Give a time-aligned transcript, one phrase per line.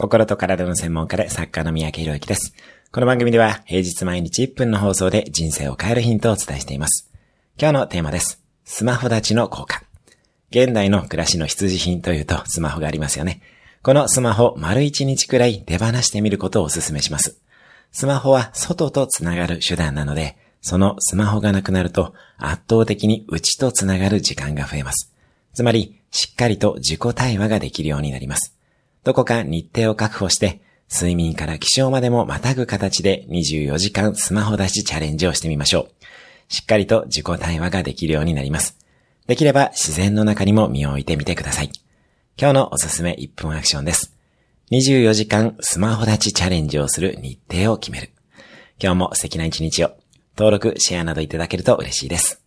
[0.00, 2.54] 心と体の専門家で作家の三宅博之です。
[2.90, 7.10] この番組では平日毎日1分の放送で人生を変えるヒントをお伝えしています。
[7.60, 8.42] 今日のテーマです。
[8.64, 9.82] スマホ立ちの効果。
[10.48, 13.42] 現代の暮らしの必需品というとスマホがありますよね。
[13.82, 17.38] このスマホ丸1日くらい手放してみることをお勧めします。
[17.92, 25.12] スマホは外とつながる手段なので、そのスマホがなくなると圧倒的に内とつながる時間が増えます。
[25.52, 28.56] つまり、しっかりと自己対話ができるようになります。
[29.04, 30.60] どこか日程を確保して、
[30.92, 35.90] 睡眠から起床までもまたぐ形で24時間スマホ出しチャレンジをしてみましょう。
[36.48, 38.76] しっかりと自己対話ができるようになります。
[39.26, 41.70] できれば自然の中にも身を置いてみてください。
[42.36, 44.12] 今日のおすすめ1分アクションです。
[44.72, 48.10] 24時間スマホ立ちチャレンジをする日程を決める。
[48.82, 49.92] 今日も素敵な一日を。
[50.36, 52.39] 登録、シェアなどいただけると嬉しいです。